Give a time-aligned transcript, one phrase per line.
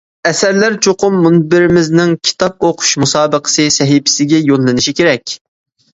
[0.27, 5.37] ئەسەرلەر چوقۇم مۇنبىرىمىزنىڭ «كىتاب ئوقۇش مۇسابىقىسى» سەھىپىسىگە يوللىنىشى كېرەك.